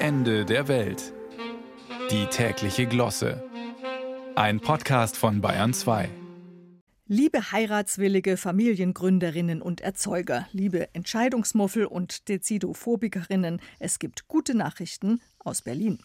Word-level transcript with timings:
Ende 0.00 0.44
der 0.44 0.68
Welt. 0.68 1.12
Die 2.12 2.26
tägliche 2.26 2.86
Glosse. 2.86 3.42
Ein 4.36 4.60
Podcast 4.60 5.16
von 5.16 5.40
Bayern 5.40 5.74
2. 5.74 6.08
Liebe 7.08 7.50
heiratswillige 7.50 8.36
Familiengründerinnen 8.36 9.60
und 9.60 9.80
Erzeuger, 9.80 10.46
liebe 10.52 10.94
Entscheidungsmuffel 10.94 11.84
und 11.84 12.28
Dezidophobikerinnen, 12.28 13.60
es 13.80 13.98
gibt 13.98 14.28
gute 14.28 14.54
Nachrichten 14.54 15.20
aus 15.40 15.62
Berlin. 15.62 15.98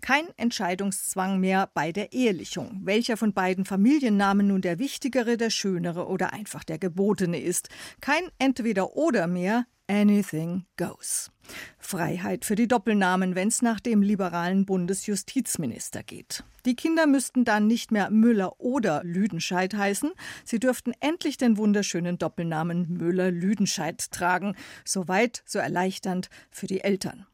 Kein 0.00 0.24
Entscheidungszwang 0.36 1.38
mehr 1.38 1.70
bei 1.72 1.92
der 1.92 2.12
Ehelichung. 2.12 2.80
Welcher 2.82 3.16
von 3.16 3.34
beiden 3.34 3.64
Familiennamen 3.64 4.48
nun 4.48 4.62
der 4.62 4.80
wichtigere, 4.80 5.36
der 5.36 5.50
schönere 5.50 6.08
oder 6.08 6.32
einfach 6.32 6.64
der 6.64 6.78
gebotene 6.78 7.40
ist. 7.40 7.68
Kein 8.00 8.24
Entweder-Oder 8.40 9.28
mehr, 9.28 9.66
Anything 9.88 10.66
goes. 10.76 11.30
Freiheit 11.78 12.44
für 12.44 12.54
die 12.54 12.68
Doppelnamen, 12.68 13.34
wenn 13.34 13.48
es 13.48 13.62
nach 13.62 13.80
dem 13.80 14.02
liberalen 14.02 14.66
Bundesjustizminister 14.66 16.02
geht. 16.02 16.44
Die 16.66 16.76
Kinder 16.76 17.06
müssten 17.06 17.44
dann 17.44 17.66
nicht 17.66 17.90
mehr 17.90 18.10
Müller 18.10 18.60
oder 18.60 19.02
Lüdenscheid 19.02 19.72
heißen. 19.72 20.12
Sie 20.44 20.60
dürften 20.60 20.92
endlich 21.00 21.38
den 21.38 21.56
wunderschönen 21.56 22.18
Doppelnamen 22.18 22.86
Müller-Lüdenscheid 22.98 24.10
tragen. 24.10 24.54
Soweit, 24.84 25.42
so 25.46 25.58
erleichternd 25.58 26.28
für 26.50 26.66
die 26.66 26.82
Eltern. 26.82 27.26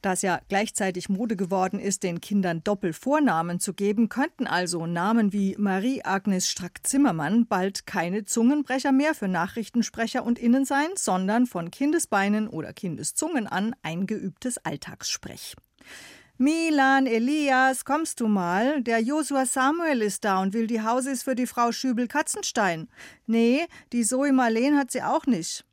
Da 0.00 0.12
es 0.12 0.22
ja 0.22 0.40
gleichzeitig 0.48 1.08
Mode 1.08 1.36
geworden 1.36 1.78
ist, 1.78 2.02
den 2.02 2.20
Kindern 2.20 2.62
Doppelvornamen 2.64 3.60
zu 3.60 3.74
geben, 3.74 4.08
könnten 4.08 4.46
also 4.46 4.86
Namen 4.86 5.32
wie 5.32 5.56
Marie-Agnes 5.58 6.48
Strack-Zimmermann 6.48 7.46
bald 7.46 7.86
keine 7.86 8.24
Zungenbrecher 8.24 8.92
mehr 8.92 9.14
für 9.14 9.28
Nachrichtensprecher 9.28 10.24
und 10.24 10.38
Innen 10.38 10.64
sein, 10.64 10.88
sondern 10.96 11.46
von 11.46 11.70
Kindesbeinen 11.70 12.48
oder 12.48 12.72
Kindeszungen 12.72 13.46
an 13.46 13.74
eingeübtes 13.82 14.58
Alltagssprech. 14.58 15.54
Milan, 16.40 17.06
Elias, 17.06 17.84
kommst 17.84 18.20
du 18.20 18.28
mal? 18.28 18.80
Der 18.82 19.00
Josua 19.00 19.44
Samuel 19.44 20.02
ist 20.02 20.24
da 20.24 20.40
und 20.40 20.54
will 20.54 20.68
die 20.68 20.82
Hauses 20.82 21.24
für 21.24 21.34
die 21.34 21.48
Frau 21.48 21.72
Schübel-Katzenstein. 21.72 22.88
Nee, 23.26 23.66
die 23.92 24.04
Zoe 24.04 24.32
Marleen 24.32 24.78
hat 24.78 24.92
sie 24.92 25.02
auch 25.02 25.26
nicht. 25.26 25.64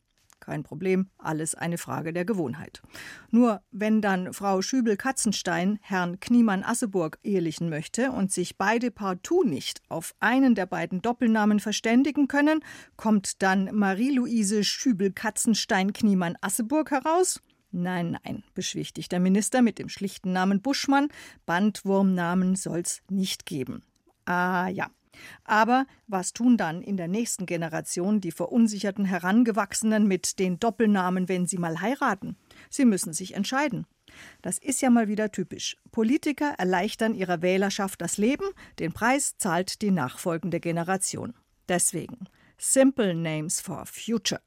Kein 0.46 0.62
Problem, 0.62 1.10
alles 1.18 1.56
eine 1.56 1.80
Frage 1.80 2.14
der 2.14 2.24
Gewohnheit. 2.24 2.84
Nur 3.32 3.64
wenn 3.72 4.00
dann 4.00 4.32
Frau 4.32 4.62
Schübel-Katzenstein 4.62 5.80
Herrn 5.82 6.20
Kniemann-Asseburg 6.20 7.18
ehelichen 7.24 7.70
möchte 7.70 8.12
und 8.12 8.32
sich 8.32 8.56
beide 8.56 8.92
partout 8.92 9.44
nicht 9.44 9.82
auf 9.90 10.14
einen 10.20 10.54
der 10.54 10.68
beiden 10.68 11.02
Doppelnamen 11.02 11.60
verständigen 11.60 12.28
können, 12.28 12.60
kommt 12.96 13.42
dann 13.42 13.76
Marie-Louise 13.76 14.64
Schübel-Katzenstein-Kniemann-Asseburg 14.64 16.92
heraus? 16.92 17.42
Nein, 17.72 18.20
nein, 18.24 18.44
beschwichtigt 18.54 19.12
der 19.12 19.20
Minister 19.20 19.64
mit 19.64 19.80
dem 19.80 19.90
schlichten 19.90 20.32
Namen 20.32 20.62
Buschmann. 20.62 21.08
Bandwurmnamen 21.48 22.56
soll's 22.56 23.02
nicht 23.10 23.48
geben. 23.48 23.82
Ah 24.26 24.68
ja, 24.68 24.92
aber 25.44 25.86
was 26.08 26.34
tun 26.34 26.58
dann 26.58 26.82
in 26.82 26.98
der 26.98 27.08
nächsten 27.08 27.46
Generation 27.46 28.22
die 28.22 28.32
verunsicherten 28.32 29.06
Herangewachsenen 29.06 30.08
mit 30.08 30.40
den 30.40 30.60
Doppelnamen, 30.60 31.30
wenn 31.30 31.46
sie 31.46 31.58
mal 31.58 31.82
heiraten? 31.82 32.36
Sie 32.70 32.86
müssen 32.86 33.14
sich 33.14 33.34
entscheiden. 33.34 33.86
Das 34.42 34.58
ist 34.58 34.82
ja 34.82 34.90
mal 34.90 35.08
wieder 35.08 35.32
typisch. 35.32 35.78
Politiker 35.92 36.54
erleichtern 36.58 37.16
ihrer 37.16 37.42
Wählerschaft 37.42 38.02
das 38.02 38.18
Leben, 38.18 38.46
den 38.80 38.94
Preis 38.94 39.38
zahlt 39.38 39.82
die 39.82 39.92
nachfolgende 39.92 40.60
Generation. 40.60 41.34
Deswegen 41.68 42.28
Simple 42.58 43.14
Names 43.14 43.62
for 43.62 43.86
Future. 43.86 44.42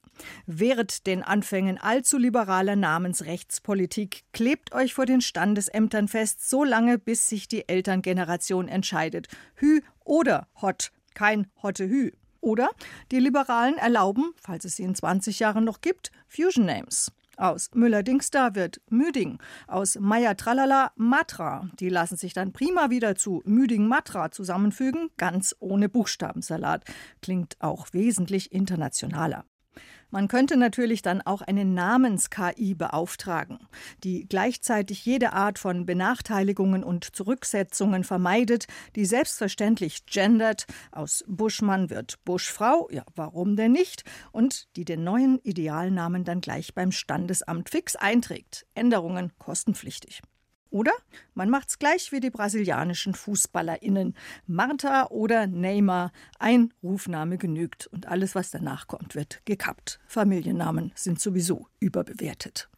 Wehret 0.47 1.07
den 1.07 1.23
Anfängen 1.23 1.79
allzu 1.79 2.19
liberaler 2.19 2.77
Namensrechtspolitik, 2.77 4.25
klebt 4.33 4.73
euch 4.73 4.95
vor 4.95 5.07
den 5.07 5.21
Standesämtern 5.21 6.09
fest, 6.09 6.49
so 6.49 6.65
lange, 6.65 6.99
bis 6.99 7.29
sich 7.29 7.49
die 7.49 7.69
Elterngeneration 7.69 8.69
entscheidet. 8.69 9.29
Hü 9.55 9.81
oder 10.05 10.49
Hot, 10.61 10.91
kein 11.15 11.51
Hotte 11.63 11.89
Hü. 11.89 12.13
Oder 12.41 12.71
die 13.11 13.19
Liberalen 13.19 13.79
erlauben, 13.79 14.33
falls 14.41 14.65
es 14.65 14.77
sie 14.77 14.85
in 14.85 14.95
20 14.95 15.41
Jahren 15.41 15.65
noch 15.65 15.81
gibt, 15.81 16.13
Fusion 16.29 16.67
Names. 16.67 17.11
Aus 17.39 17.71
Müller-Dingsda 17.73 18.57
wird 18.57 18.81
Müding, 18.91 19.39
aus 19.69 19.97
Meier-Tralala 19.97 20.91
Matra. 20.97 21.71
Die 21.79 21.89
lassen 21.89 22.17
sich 22.17 22.33
dann 22.33 22.53
prima 22.53 22.91
wieder 22.91 23.15
zu 23.15 23.43
Müding-Matra 23.45 24.33
zusammenfügen, 24.33 25.11
ganz 25.17 25.55
ohne 25.61 25.89
Buchstabensalat. 25.89 26.85
Klingt 27.23 27.57
auch 27.61 27.93
wesentlich 27.93 28.51
internationaler. 28.51 29.45
Man 30.11 30.29
könnte 30.29 30.57
natürlich 30.57 31.03
dann 31.03 31.21
auch 31.21 31.43
eine 31.43 31.65
Namens-KI 31.67 32.75
beauftragen, 32.75 33.59
die 34.05 34.27
gleichzeitig 34.27 35.05
jede 35.05 35.35
Art 35.35 35.59
von 35.59 35.85
Benachteiligungen 35.85 36.83
und 36.83 37.05
Zurücksetzungen 37.15 38.05
vermeidet, 38.05 38.67
die 38.97 39.05
selbstverständlich 39.05 40.07
gendert, 40.07 40.67
aus 40.93 41.25
Buschmann 41.27 41.91
wird 41.91 42.25
Buschfrau, 42.25 42.89
ja, 42.91 43.05
warum 43.15 43.57
denn 43.57 43.73
nicht, 43.73 44.05
und 44.33 44.75
die 44.77 44.87
den 44.87 45.05
neuen 45.05 45.41
Idealnamen 45.43 46.25
dann 46.25 46.41
gleich 46.41 46.75
beim 46.75 46.91
Standesamt 46.91 47.69
fix 47.69 47.95
einträgt. 47.95 48.67
Änderungen 48.75 49.33
kostenpflichtig. 49.39 50.23
Oder 50.71 50.93
man 51.35 51.51
macht's 51.51 51.79
gleich 51.79 52.13
wie 52.13 52.21
die 52.21 52.31
brasilianischen 52.31 53.15
FußballerInnen. 53.15 54.15
Marta 54.47 55.07
oder 55.09 55.47
Neymar. 55.47 56.13
Ein 56.39 56.73
Rufname 56.83 57.39
genügt 57.39 57.87
und 57.87 58.07
alles, 58.07 58.35
was 58.35 58.51
danach 58.51 58.87
kommt, 58.87 59.15
wird 59.15 59.43
gekappt. 59.45 59.99
Familiennamen 60.07 60.93
sind 60.95 61.21
sowieso 61.21 61.69
überbewertet. 61.81 62.69